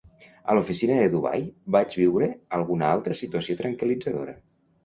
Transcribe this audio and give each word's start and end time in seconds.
A 0.51 0.53
l'oficina 0.59 0.95
de 0.99 1.11
Dubai 1.15 1.43
vaig 1.77 1.95
viure 1.99 2.31
alguna 2.61 2.91
altra 2.97 3.19
situació 3.23 3.59
tranquil·litzadora. 3.63 4.39